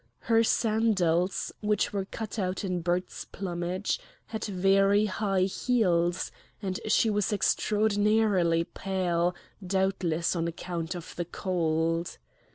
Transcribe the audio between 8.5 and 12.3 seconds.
pale, doubtless on account of the cold.